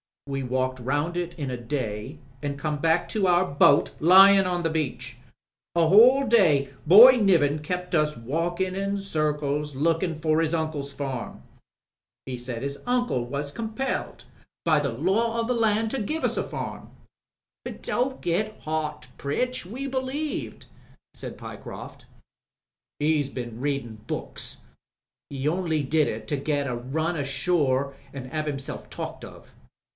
We 0.25 0.41
walked 0.43 0.79
round 0.79 1.15
it 1.17 1.37
in 1.37 1.51
a 1.51 1.57
day, 1.57 2.17
an* 2.41 2.57
come 2.57 2.77
back 2.77 3.07
to 3.09 3.27
our 3.27 3.45
boat 3.45 3.91
lyin* 3.99 4.45
on 4.47 4.63
the 4.63 4.69
beach. 4.69 5.17
A 5.75 5.87
whole 5.89 6.25
day 6.25 6.69
Boy 6.87 7.17
Niven 7.17 7.59
kept 7.59 7.93
us 7.93 8.15
walkin* 8.17 8.73
in 8.73 8.97
circles 8.97 9.75
lookin* 9.75 10.15
for 10.15 10.41
*is 10.41 10.55
uncle's 10.55 10.93
farm 10.93 11.43
I 11.45 11.51
He 12.31 12.37
said 12.37 12.63
his 12.63 12.79
uncle 12.87 13.25
was 13.25 13.51
compelled 13.51 14.25
by 14.65 14.79
the 14.79 14.89
law 14.91 15.39
of 15.39 15.47
the 15.47 15.53
land 15.53 15.91
to 15.91 16.01
give 16.01 16.23
us 16.23 16.37
a 16.37 16.43
farmi" 16.43 16.87
"Don't 17.81 18.21
get 18.21 18.61
hot, 18.61 19.07
Pritch. 19.17 19.65
We 19.65 19.85
believed," 19.85 20.65
said 21.13 21.37
Pye 21.37 21.57
croft. 21.57 22.05
"He'd 22.99 23.35
been 23.35 23.59
readin' 23.59 23.97
books. 24.07 24.61
He 25.29 25.47
only 25.47 25.83
did 25.83 26.07
it 26.07 26.27
to 26.29 26.37
get 26.37 26.67
a 26.67 26.75
run 26.75 27.17
ashore 27.17 27.95
an' 28.13 28.25
have 28.29 28.45
himself 28.47 28.89
talked 28.89 29.25
of. 29.25 29.53